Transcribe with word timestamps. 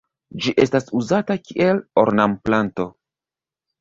Ĝi 0.45 0.53
estas 0.63 0.87
uzata 1.01 1.37
kiel 1.49 1.83
ornamplanto. 2.05 2.89